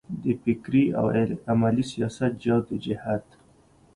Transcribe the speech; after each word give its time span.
د 0.23 0.25
فکري 0.43 0.83
او 0.99 1.05
عملي 1.51 1.83
سیاست 1.91 2.31
جدوجهد 2.43 3.23
و. 3.29 3.31